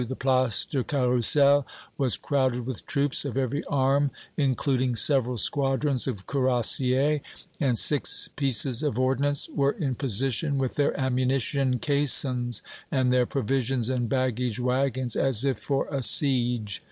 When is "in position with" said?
9.73-10.73